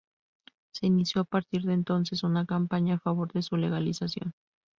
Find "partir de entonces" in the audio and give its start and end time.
1.25-2.23